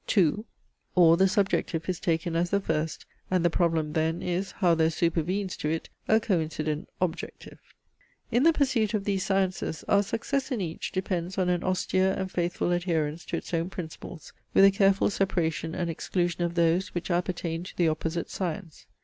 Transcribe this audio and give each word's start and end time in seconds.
2. 0.07 0.43
OR 0.95 1.15
THE 1.15 1.27
SUBJECTIVE 1.27 1.87
IS 1.87 1.99
TAKEN 1.99 2.35
AS 2.35 2.49
THE 2.49 2.59
FIRST, 2.59 3.05
AND 3.29 3.45
THE 3.45 3.51
PROBLEM 3.51 3.93
THEN 3.93 4.23
IS, 4.23 4.53
HOW 4.53 4.73
THERE 4.73 4.89
SUPERVENES 4.89 5.55
TO 5.57 5.69
IT 5.69 5.89
A 6.07 6.19
COINCIDENT 6.19 6.87
OBJECTIVE. 6.99 7.59
In 8.31 8.41
the 8.41 8.51
pursuit 8.51 8.95
of 8.95 9.03
these 9.03 9.23
sciences, 9.23 9.85
our 9.87 10.01
success 10.01 10.49
in 10.51 10.59
each, 10.59 10.91
depends 10.91 11.37
on 11.37 11.49
an 11.49 11.63
austere 11.63 12.13
and 12.13 12.31
faithful 12.31 12.71
adherence 12.71 13.23
to 13.25 13.37
its 13.37 13.53
own 13.53 13.69
principles, 13.69 14.33
with 14.55 14.65
a 14.65 14.71
careful 14.71 15.11
separation 15.11 15.75
and 15.75 15.87
exclusion 15.91 16.41
of 16.43 16.55
those, 16.55 16.95
which 16.95 17.11
appertain 17.11 17.61
to 17.61 17.77
the 17.77 17.87
opposite 17.87 18.31
science. 18.31 18.87